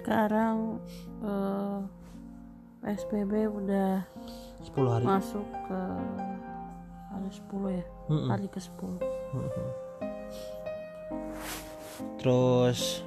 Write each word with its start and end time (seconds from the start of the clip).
sekarang 0.00 0.80
eh, 1.20 1.78
PSBB 2.80 3.52
udah 3.52 4.00
10 4.64 4.88
hari. 4.88 5.04
masuk 5.04 5.44
ke 5.68 5.80
hari 7.12 7.28
10 7.28 7.76
ya? 7.76 7.84
Mm-mm. 8.08 8.28
hari 8.32 8.48
ke 8.48 8.56
10 8.56 8.96
terus 12.16 13.04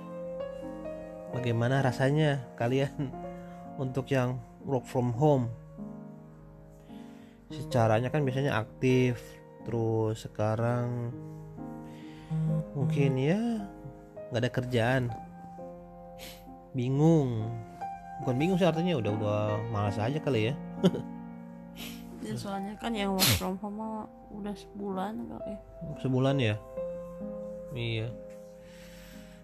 bagaimana 1.33 1.81
rasanya 1.81 2.45
kalian 2.53 3.09
untuk 3.83 4.05
yang 4.13 4.37
work 4.61 4.85
from 4.85 5.13
home? 5.17 5.49
Secaranya 7.49 8.09
kan 8.09 8.25
biasanya 8.25 8.57
aktif 8.57 9.21
terus 9.65 10.25
sekarang 10.25 11.13
mungkin 12.73 13.13
ya 13.15 13.41
nggak 14.33 14.41
ada 14.41 14.49
kerjaan 14.49 15.03
bingung. 16.73 17.49
Bukan 18.21 18.35
bingung 18.37 18.57
sih 18.57 18.67
artinya 18.67 18.97
udah 18.97 19.11
udah 19.13 19.39
malas 19.73 19.97
aja 19.97 20.19
kali 20.19 20.51
ya. 20.51 20.55
Ya, 22.23 22.39
soalnya 22.39 22.71
kan 22.79 22.95
yang 22.95 23.19
work 23.19 23.35
from 23.35 23.59
home 23.59 24.07
udah 24.31 24.55
sebulan 24.55 25.27
kali 25.27 25.59
sebulan 25.99 26.39
ya? 26.39 26.55
Iya. 27.75 28.07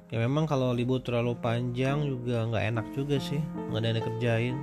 Ya 0.09 0.17
memang 0.17 0.47
kalau 0.47 0.71
libur 0.71 1.03
terlalu 1.03 1.35
panjang 1.37 2.07
juga 2.07 2.47
nggak 2.47 2.65
enak 2.71 2.85
juga 2.95 3.19
sih. 3.19 3.43
Nggak 3.69 3.79
ada 3.83 3.87
yang 3.87 3.97
dikerjain. 3.99 4.55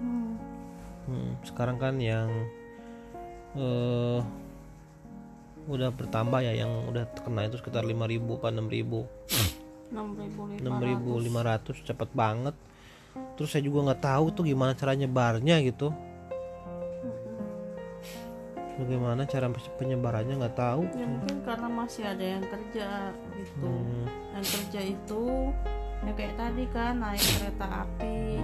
Hmm. 0.00 0.32
Hmm, 1.04 1.30
sekarang 1.44 1.76
kan 1.76 2.00
yang 2.00 2.32
eh 3.60 4.24
udah 5.68 5.92
bertambah 5.92 6.40
ya 6.42 6.64
yang 6.64 6.72
udah 6.88 7.04
terkena 7.12 7.46
itu 7.46 7.60
sekitar 7.60 7.84
5000 7.84 8.24
apa 8.40 8.48
6000 8.50 9.06
6500 9.36 9.59
6500 9.90 11.82
cepet 11.82 12.08
banget. 12.14 12.54
Terus 13.34 13.50
saya 13.50 13.62
juga 13.64 13.90
nggak 13.90 14.02
tahu 14.02 14.24
tuh 14.30 14.44
gimana 14.46 14.72
cara 14.72 14.94
nyebarnya 14.94 15.58
gitu. 15.66 15.90
Bagaimana 18.80 19.28
cara 19.28 19.50
penyebarannya 19.76 20.34
nggak 20.40 20.56
tahu. 20.56 20.82
Ya 20.96 21.04
mungkin 21.04 21.36
karena 21.44 21.68
masih 21.68 22.04
ada 22.06 22.24
yang 22.24 22.44
kerja 22.46 22.88
gitu. 23.36 23.68
Hmm, 23.68 24.06
yang 24.32 24.46
kerja 24.46 24.80
itu 24.80 25.22
ya 26.00 26.12
kayak 26.16 26.34
tadi 26.40 26.64
kan 26.72 26.96
naik 26.96 27.20
kereta 27.20 27.66
api 27.84 28.40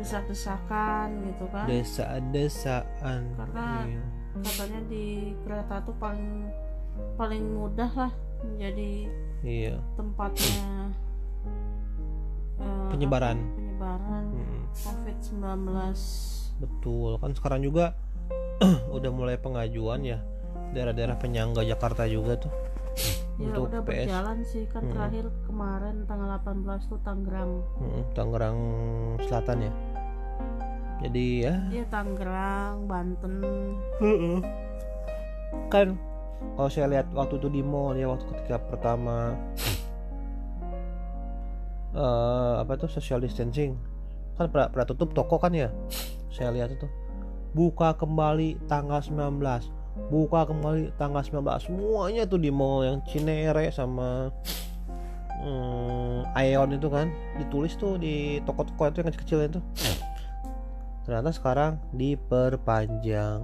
desak-desakan 0.00 1.06
gitu 1.28 1.44
kan. 1.52 1.66
Desa-desaan 1.68 3.20
Karena- 3.36 3.84
Iya. 3.84 4.04
katanya 4.38 4.80
di 4.86 5.34
kereta 5.42 5.82
tuh 5.82 5.96
paling 5.98 6.46
paling 7.18 7.42
mudah 7.52 7.90
lah 7.92 8.12
menjadi 8.46 9.10
iya. 9.42 9.76
Tempatnya 9.94 10.90
eh, 12.58 12.86
penyebaran. 12.90 13.38
penyebaran. 13.54 14.24
Hmm, 14.34 14.62
COVID-19 14.74 15.68
betul. 16.58 17.10
Kan 17.22 17.30
sekarang 17.34 17.60
juga 17.62 17.94
udah 18.96 19.10
mulai 19.14 19.38
pengajuan 19.38 20.02
ya. 20.02 20.18
Daerah-daerah 20.74 21.16
penyangga 21.16 21.62
Jakarta 21.62 22.04
juga 22.04 22.36
tuh. 22.36 22.52
Ya 23.38 23.54
untuk 23.54 23.70
udah 23.70 23.80
PS 23.86 24.10
berjalan 24.10 24.38
sih. 24.42 24.64
Kan 24.66 24.82
Hmm. 24.84 24.92
terakhir 24.92 25.26
kemarin 25.46 25.96
tanggal 26.04 26.28
18 26.42 26.82
tuh 26.90 26.98
Tangerang. 27.06 27.62
Mm, 27.78 28.02
Tangerang 28.10 28.58
Selatan 29.22 29.58
ya. 29.62 29.72
Jadi 30.98 31.26
ya. 31.46 31.54
Ya 31.70 31.84
Tangerang 31.86 32.90
Banten. 32.90 33.34
Kan 35.70 35.94
kalau 36.54 36.70
saya 36.70 36.86
lihat 36.90 37.06
waktu 37.14 37.38
itu 37.38 37.48
di 37.50 37.62
mall 37.62 37.94
ya 37.98 38.10
waktu 38.10 38.26
ketika 38.34 38.58
pertama 38.62 39.34
eh 41.98 42.54
apa 42.62 42.72
tuh 42.78 42.90
social 42.90 43.22
distancing. 43.22 43.78
Kan 44.38 44.54
pernah, 44.54 44.70
pernah 44.70 44.86
tutup 44.86 45.10
toko 45.14 45.38
kan 45.42 45.50
ya? 45.50 45.70
Saya 46.30 46.54
lihat 46.54 46.70
itu. 46.70 46.86
Buka 47.56 47.96
kembali 47.98 48.70
tanggal 48.70 49.02
19 49.02 49.40
buka 50.06 50.46
kembali 50.46 50.94
tanggal 50.94 51.26
19 51.26 51.42
semuanya 51.66 52.22
tuh 52.22 52.38
di 52.38 52.54
mall 52.54 52.86
yang 52.86 53.02
Cinere 53.02 53.66
sama 53.74 54.30
hmm, 55.42 56.38
Aeon 56.38 56.78
itu 56.78 56.86
kan 56.86 57.10
ditulis 57.36 57.74
tuh 57.74 57.98
di 57.98 58.38
toko-toko 58.46 58.88
itu 58.88 59.02
yang 59.02 59.08
kecil-kecil 59.10 59.40
itu. 59.50 59.60
Ternyata 61.02 61.30
sekarang 61.32 61.72
diperpanjang 61.96 63.40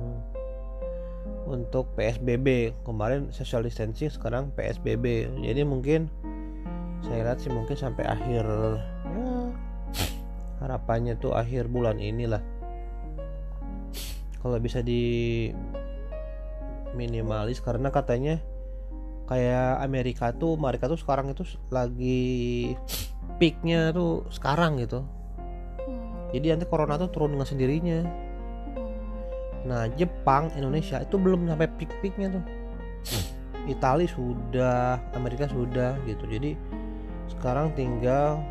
untuk 1.44 1.92
PSBB 1.96 2.72
kemarin 2.88 3.28
social 3.30 3.60
distancing 3.60 4.08
sekarang 4.08 4.48
PSBB 4.56 5.28
jadi 5.44 5.62
mungkin 5.64 6.08
saya 7.04 7.28
lihat 7.28 7.38
sih 7.44 7.52
mungkin 7.52 7.76
sampai 7.76 8.08
akhir 8.08 8.44
ya 9.12 9.52
harapannya 10.64 11.20
tuh 11.20 11.36
akhir 11.36 11.68
bulan 11.68 12.00
inilah. 12.00 12.40
Kalau 14.40 14.56
bisa 14.60 14.80
di 14.80 15.52
minimalis 16.96 17.60
karena 17.60 17.92
katanya 17.92 18.40
kayak 19.28 19.82
Amerika 19.84 20.30
tuh 20.32 20.54
Amerika 20.56 20.88
tuh 20.88 21.00
sekarang 21.00 21.32
itu 21.32 21.44
lagi 21.68 22.72
peaknya 23.40 23.90
tuh 23.92 24.28
sekarang 24.32 24.78
gitu. 24.78 25.02
Hmm. 25.84 26.30
jadi 26.30 26.54
nanti 26.54 26.70
corona 26.70 26.94
tuh 26.96 27.10
turun 27.10 27.34
dengan 27.34 27.48
sendirinya 27.48 27.98
Nah, 29.64 29.88
Jepang, 29.96 30.52
Indonesia 30.54 31.00
itu 31.00 31.16
belum 31.16 31.48
sampai 31.48 31.68
peak-peaknya 31.80 32.28
tuh. 32.36 32.44
Italia 33.64 34.08
sudah, 34.08 35.00
Amerika 35.16 35.48
sudah 35.48 35.96
gitu. 36.04 36.28
Jadi 36.28 36.52
sekarang 37.32 37.72
tinggal 37.72 38.44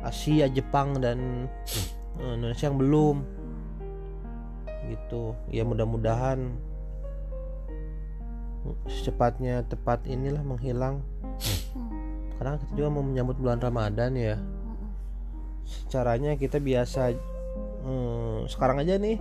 Asia, 0.00 0.48
Jepang 0.48 0.96
dan 0.96 1.44
eh, 2.16 2.32
Indonesia 2.32 2.72
yang 2.72 2.80
belum 2.80 3.16
gitu. 4.88 5.36
Ya 5.52 5.68
mudah-mudahan 5.68 6.56
secepatnya 8.88 9.64
tepat 9.68 10.04
inilah 10.08 10.40
menghilang. 10.40 11.04
Hmm. 11.76 11.88
Karena 12.40 12.56
kita 12.56 12.72
juga 12.72 12.88
mau 12.96 13.04
menyambut 13.04 13.36
bulan 13.36 13.60
Ramadan 13.60 14.12
ya. 14.16 14.36
Hmm. 14.40 14.88
caranya 15.92 16.32
kita 16.32 16.56
biasa 16.56 17.12
hmm, 17.88 18.52
sekarang 18.52 18.84
aja 18.84 19.00
nih 19.00 19.16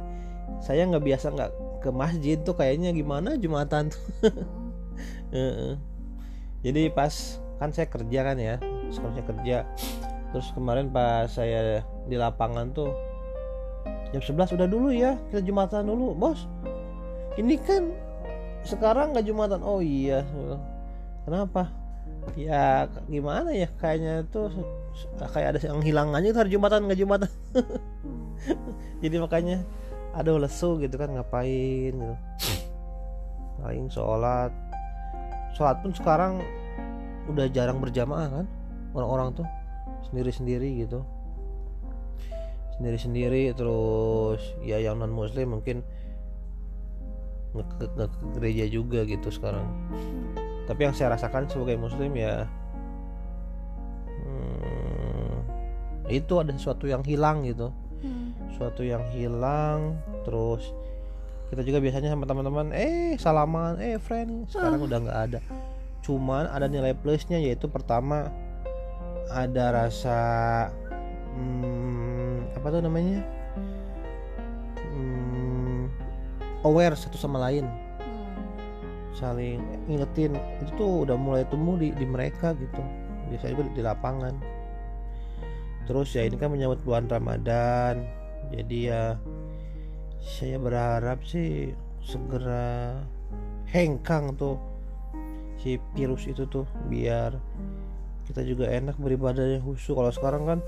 saya 0.59 0.83
nggak 0.87 1.05
biasa 1.05 1.31
nggak 1.31 1.51
ke 1.83 1.89
masjid 1.93 2.37
tuh 2.41 2.55
kayaknya 2.57 2.91
gimana 2.91 3.39
jumatan 3.39 3.87
tuh. 3.93 4.03
Jadi 6.65 6.89
pas 6.91 7.13
kan 7.57 7.69
saya 7.73 7.87
kerja 7.89 8.19
kan 8.27 8.37
ya 8.37 8.55
sekolahnya 8.91 9.23
kerja. 9.23 9.57
Terus 10.35 10.47
kemarin 10.51 10.91
pas 10.91 11.31
saya 11.31 11.85
di 12.09 12.15
lapangan 12.19 12.75
tuh 12.75 12.91
jam 14.11 14.23
11 14.23 14.55
udah 14.55 14.67
dulu 14.67 14.89
ya 14.91 15.15
kita 15.31 15.43
jumatan 15.45 15.87
dulu 15.87 16.17
bos. 16.17 16.47
Ini 17.37 17.55
kan 17.61 17.93
sekarang 18.65 19.13
nggak 19.13 19.27
jumatan. 19.27 19.61
Oh 19.63 19.79
iya 19.79 20.25
kenapa? 21.23 21.69
Ya 22.35 22.91
gimana 23.07 23.55
ya 23.55 23.71
kayaknya 23.79 24.27
tuh 24.27 24.51
kayak 25.31 25.55
ada 25.55 25.59
yang 25.63 25.79
hilang 25.79 26.11
aja 26.11 26.35
tuh 26.35 26.41
hari 26.43 26.51
jumatan 26.51 26.89
nggak 26.89 26.99
jumatan 26.99 27.29
jadi 29.03 29.15
makanya 29.21 29.57
aduh 30.17 30.41
lesu 30.41 30.81
gitu 30.81 30.97
kan 30.97 31.13
ngapain? 31.13 31.93
gitu. 31.93 32.15
Paling 33.61 33.89
sholat? 33.89 34.53
Sholat 35.53 35.81
pun 35.81 35.91
sekarang 35.93 36.41
udah 37.27 37.49
jarang 37.51 37.83
berjamaah 37.83 38.29
kan 38.31 38.45
orang-orang 38.95 39.37
tuh 39.37 39.47
sendiri-sendiri 40.09 40.85
gitu. 40.85 41.05
Sendiri-sendiri 42.77 43.53
terus 43.57 44.41
ya 44.61 44.77
yang 44.77 45.01
non 45.01 45.13
muslim 45.13 45.57
mungkin 45.57 45.81
ke 47.57 48.05
gereja 48.37 48.65
juga 48.69 49.01
gitu 49.05 49.33
sekarang. 49.33 49.65
Tapi 50.69 50.79
yang 50.85 50.93
saya 50.93 51.17
rasakan 51.17 51.49
sebagai 51.49 51.79
muslim 51.79 52.13
ya 52.13 52.45
hmm, 54.21 55.37
itu 56.11 56.33
ada 56.37 56.53
sesuatu 56.53 56.85
yang 56.85 57.01
hilang 57.01 57.41
gitu 57.47 57.73
Hmm. 57.97 58.29
sesuatu 58.53 58.85
yang 58.85 59.01
hilang 59.09 59.97
terus 60.21 60.69
kita 61.47 61.63
juga 61.63 61.79
biasanya 61.79 62.11
sama 62.11 62.27
teman-teman 62.27 62.75
eh 62.75 63.15
salaman 63.15 63.79
eh 63.79 63.95
friend. 63.95 64.51
Sekarang 64.51 64.83
udah 64.83 64.99
nggak 64.99 65.19
ada. 65.31 65.39
Cuman 66.03 66.51
ada 66.51 66.67
nilai 66.67 66.91
plusnya 66.91 67.39
yaitu 67.39 67.71
pertama 67.71 68.27
ada 69.31 69.71
rasa 69.71 70.19
hmm, 71.35 72.51
apa 72.59 72.67
tuh 72.67 72.83
namanya? 72.83 73.23
Hmm, 74.91 75.87
aware 76.67 76.99
satu 76.99 77.15
sama 77.15 77.39
lain. 77.47 77.63
Hmm. 77.63 78.35
saling 79.15 79.63
ngingetin 79.87 80.35
itu 80.61 80.71
tuh 80.75 81.07
udah 81.07 81.15
mulai 81.15 81.47
tumbuh 81.47 81.79
di, 81.79 81.95
di 81.95 82.03
mereka 82.03 82.51
gitu. 82.59 82.83
Biasanya 83.31 83.51
juga 83.55 83.63
di, 83.71 83.73
di 83.79 83.83
lapangan 83.87 84.35
terus 85.87 86.11
ya 86.11 86.27
ini 86.27 86.35
kan 86.35 86.51
menyambut 86.51 86.83
bulan 86.83 87.07
Ramadan. 87.07 88.03
Jadi 88.51 88.91
ya 88.91 89.15
saya 90.19 90.59
berharap 90.59 91.23
sih 91.23 91.71
segera 92.03 92.99
hengkang 93.71 94.35
tuh 94.35 94.59
si 95.59 95.79
virus 95.95 96.27
itu 96.27 96.47
tuh 96.47 96.67
biar 96.91 97.35
kita 98.27 98.43
juga 98.43 98.67
enak 98.67 98.99
beribadah 98.99 99.57
yang 99.57 99.63
khusyuk. 99.63 99.95
Kalau 99.95 100.11
sekarang 100.11 100.43
kan 100.43 100.59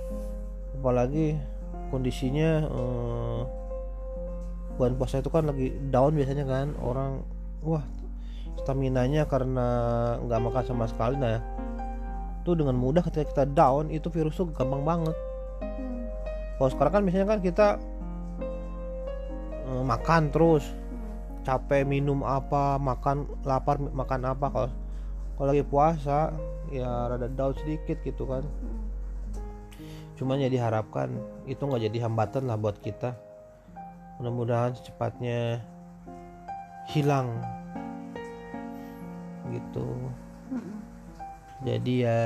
apalagi 0.79 1.35
kondisinya 1.91 2.63
eh, 2.65 3.41
bulan 4.79 4.95
puasa 4.95 5.19
itu 5.19 5.27
kan 5.27 5.51
lagi 5.51 5.75
down 5.91 6.15
biasanya 6.15 6.47
kan. 6.47 6.71
Orang 6.79 7.27
wah 7.59 7.83
stamina 8.63 9.03
nya 9.07 9.27
karena 9.27 9.67
nggak 10.23 10.39
makan 10.43 10.63
sama 10.67 10.85
sekali 10.87 11.15
nah 11.15 11.39
tuh 12.41 12.55
dengan 12.55 12.75
mudah 12.75 13.03
ketika 13.03 13.25
kita 13.27 13.43
down 13.51 13.87
itu 13.89 14.07
virus 14.09 14.37
tuh 14.37 14.49
gampang 14.51 14.83
banget 14.83 15.15
Hmm. 15.59 16.07
kalau 16.55 16.69
sekarang 16.71 16.93
kan 16.95 17.01
biasanya 17.03 17.27
kan 17.27 17.39
kita 17.43 17.67
eh, 19.67 19.83
makan 19.83 20.31
terus 20.31 20.63
Hmm. 20.63 21.43
capek 21.43 21.83
minum 21.83 22.23
apa 22.23 22.79
makan 22.79 23.27
lapar 23.43 23.75
makan 23.79 24.21
apa 24.23 24.45
kalau 24.49 24.69
kalau 25.35 25.47
lagi 25.51 25.63
puasa 25.63 26.31
ya 26.69 27.07
rada 27.07 27.27
down 27.27 27.55
sedikit 27.55 27.99
gitu 28.03 28.23
kan 28.23 28.43
Hmm. 28.43 28.79
cuman 30.15 30.39
ya 30.39 30.47
diharapkan 30.47 31.11
itu 31.47 31.59
nggak 31.59 31.91
jadi 31.91 32.07
hambatan 32.07 32.47
lah 32.47 32.59
buat 32.59 32.79
kita 32.79 33.15
mudah-mudahan 34.19 34.75
secepatnya 34.75 35.63
hilang 36.91 37.39
gitu 39.49 39.85
Hmm. 40.49 40.81
Jadi 41.59 41.93
ya 42.07 42.19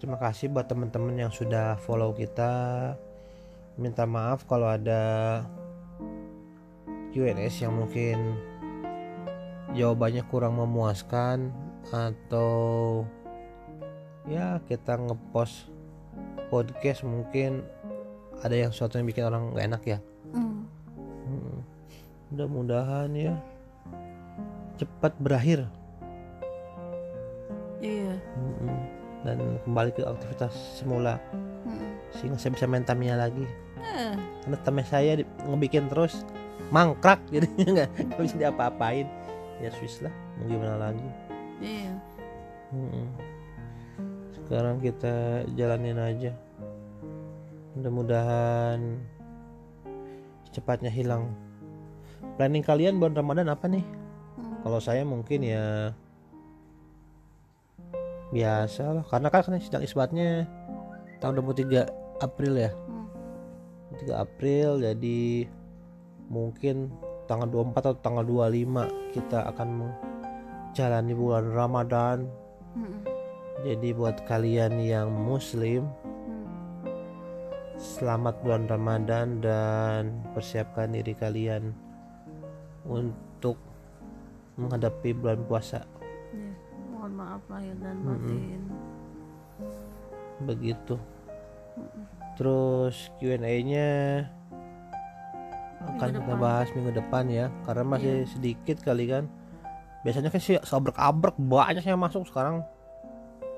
terima 0.00 0.16
kasih 0.16 0.48
buat 0.48 0.64
teman-teman 0.64 1.28
yang 1.28 1.32
sudah 1.32 1.76
follow 1.84 2.16
kita 2.16 2.96
minta 3.76 4.08
maaf 4.08 4.48
kalau 4.48 4.68
ada 4.68 5.44
Q&S 7.12 7.60
yang 7.60 7.76
mungkin 7.76 8.38
jawabannya 9.76 10.24
kurang 10.32 10.56
memuaskan 10.56 11.52
atau 11.92 13.04
ya 14.24 14.60
kita 14.64 14.96
ngepost 14.96 15.68
podcast 16.48 17.04
mungkin 17.04 17.64
ada 18.40 18.56
yang 18.56 18.72
sesuatu 18.72 18.96
yang 18.96 19.08
bikin 19.08 19.28
orang 19.28 19.52
gak 19.52 19.68
enak 19.68 19.84
ya 19.84 19.98
Hmm. 20.30 20.62
Hmm. 21.26 21.58
mudah-mudahan 22.30 23.10
ya 23.18 23.34
cepat 24.78 25.18
berakhir 25.18 25.66
dan 29.22 29.36
kembali 29.64 29.90
ke 29.92 30.02
aktivitas 30.02 30.52
semula. 30.76 31.20
Hmm. 31.60 31.92
sehingga 32.10 32.40
saya 32.40 32.52
bisa 32.56 32.66
main 32.66 32.82
Tamiya 32.82 33.14
lagi. 33.14 33.46
Eh, 33.78 34.14
karena 34.42 34.58
Tamiya 34.60 34.86
saya 34.88 35.12
di- 35.20 35.28
ngebikin 35.46 35.86
terus 35.86 36.24
mangkrak 36.68 37.22
jadinya 37.28 37.86
nggak 37.86 38.18
bisa 38.18 38.36
diapa-apain. 38.36 39.06
Ya 39.60 39.68
Swiss 39.70 40.00
lah 40.00 40.10
mau 40.40 40.48
gimana 40.48 40.76
lagi? 40.80 41.04
Iya. 41.60 41.92
Mm-mm. 42.70 43.06
sekarang 44.32 44.80
kita 44.80 45.44
jalanin 45.54 46.00
aja. 46.00 46.32
Mudah-mudahan 47.76 48.98
cepatnya 50.50 50.90
hilang. 50.90 51.30
Planning 52.34 52.64
kalian 52.64 52.98
bulan 52.98 53.14
Ramadan 53.14 53.48
apa 53.52 53.70
nih? 53.70 53.84
Hmm. 54.40 54.64
kalau 54.64 54.80
saya 54.80 55.04
mungkin 55.04 55.44
ya 55.44 55.92
biasa 58.30 58.82
lah 58.94 59.04
karena 59.10 59.28
kan 59.28 59.42
kan 59.42 59.58
sidang 59.58 59.82
isbatnya 59.82 60.46
tahun 61.18 61.42
23 61.42 61.90
April 62.22 62.54
ya 62.56 62.70
Hmm. 62.70 63.06
3 63.98 64.22
April 64.22 64.78
jadi 64.78 65.50
mungkin 66.30 66.94
tanggal 67.26 67.50
24 67.50 67.90
atau 67.90 67.94
tanggal 67.98 68.22
25 68.22 68.86
kita 69.10 69.50
akan 69.50 69.68
menjalani 69.82 71.12
bulan 71.12 71.46
Ramadan 71.50 72.18
Hmm. 72.78 73.02
jadi 73.66 73.88
buat 73.98 74.22
kalian 74.30 74.78
yang 74.78 75.10
muslim 75.10 75.90
Hmm. 75.90 76.86
selamat 77.74 78.46
bulan 78.46 78.70
Ramadan 78.70 79.42
dan 79.42 80.22
persiapkan 80.30 80.94
diri 80.94 81.18
kalian 81.18 81.74
untuk 82.86 83.58
menghadapi 84.54 85.18
bulan 85.18 85.42
puasa 85.50 85.82
maaf 87.20 87.42
lahir 87.46 87.76
dan 87.78 87.96
batin. 88.00 88.60
Begitu. 90.40 90.96
Mm-mm. 91.76 92.04
terus 92.34 93.12
Q&A-nya 93.20 94.24
akan 95.80 95.96
Minggu 96.02 96.16
kita 96.18 96.32
depan. 96.32 96.40
bahas 96.40 96.68
minggu 96.72 96.92
depan 96.92 97.24
ya 97.28 97.46
karena 97.62 97.84
masih 97.84 98.24
sedikit 98.26 98.80
kali 98.80 99.04
kan. 99.06 99.28
Biasanya 100.00 100.32
kan 100.32 100.40
sih 100.40 100.56
sabrek-abrek 100.60 101.36
banyak 101.36 101.84
yang 101.84 102.00
masuk 102.00 102.24
sekarang. 102.24 102.64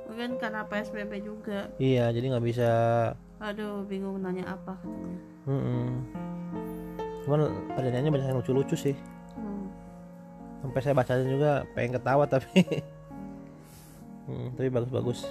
Mungkin 0.06 0.34
karena 0.36 0.66
PSBB 0.66 1.22
juga. 1.22 1.70
Iya 1.78 2.10
jadi 2.10 2.34
nggak 2.34 2.44
bisa 2.44 2.70
aduh 3.38 3.82
bingung 3.86 4.18
nanya 4.18 4.46
apa 4.50 4.74
katanya. 4.76 5.18
Mm-mm. 5.46 5.86
cuman 7.22 7.40
pertanyaannya 7.74 8.10
banyak 8.10 8.26
yang 8.28 8.38
lucu-lucu 8.38 8.74
sih. 8.74 8.94
Hmm. 9.34 9.66
sampai 10.58 10.78
saya 10.78 10.94
bacain 10.94 11.26
juga 11.26 11.66
pengen 11.74 11.94
ketawa 11.96 12.26
tapi 12.26 12.50
Hmm, 14.32 14.56
tapi 14.56 14.72
bagus-bagus. 14.72 15.28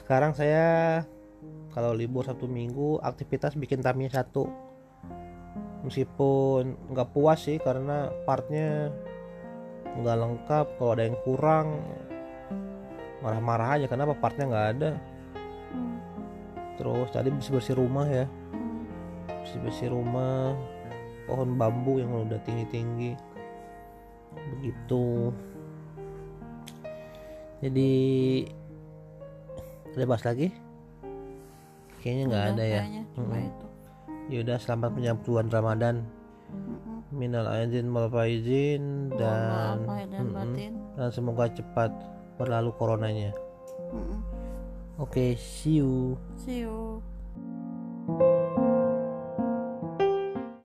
Sekarang 0.00 0.32
saya 0.32 1.04
kalau 1.76 1.92
libur 1.92 2.24
satu 2.24 2.48
minggu 2.48 3.04
aktivitas 3.04 3.52
bikin 3.60 3.84
Tamiya 3.84 4.24
satu. 4.24 4.48
Meskipun 5.84 6.88
nggak 6.88 7.12
puas 7.12 7.44
sih 7.44 7.60
karena 7.60 8.08
partnya 8.24 8.88
nggak 10.00 10.16
lengkap 10.16 10.66
kalau 10.80 10.96
ada 10.96 11.04
yang 11.04 11.20
kurang 11.20 11.84
marah-marah 13.20 13.76
aja. 13.76 13.86
Kenapa? 13.92 14.16
Partnya 14.16 14.48
nggak 14.48 14.68
ada. 14.80 14.90
Hmm. 15.74 15.98
terus 16.74 17.06
tadi 17.12 17.28
bersih-bersih 17.28 17.76
rumah 17.76 18.08
ya. 18.08 18.24
Bersih-bersih 19.28 19.92
rumah 19.92 20.56
pohon 21.28 21.60
bambu 21.60 22.00
yang 22.00 22.24
udah 22.24 22.40
tinggi-tinggi. 22.48 23.12
Begitu 24.56 25.30
jadi 27.64 27.90
ada 29.96 30.04
bahas 30.04 30.24
lagi? 30.28 30.52
Kayaknya 32.04 32.24
nggak 32.28 32.44
ada 32.52 32.64
ya. 32.68 32.82
itu. 33.40 33.66
Yaudah 34.28 34.60
selamat 34.60 34.90
menyambut 34.92 35.24
bulan 35.24 35.48
Ramadan. 35.48 35.96
Minal 37.08 37.48
aidin 37.48 37.88
wal 37.88 38.12
faizin 38.12 39.08
dan 39.16 39.88
dan 40.92 41.08
semoga 41.08 41.48
cepat 41.48 41.88
berlalu 42.36 42.68
coronanya. 42.76 43.32
Oke 45.00 45.40
see 45.40 45.80
you. 45.80 46.20
See 46.36 46.68
you 46.68 46.93